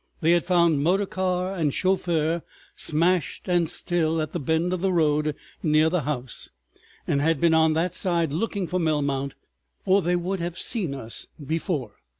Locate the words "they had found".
0.21-0.81